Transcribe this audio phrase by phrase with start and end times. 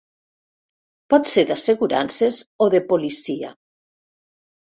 [1.13, 3.55] Pot ser d'assegurances o de policia.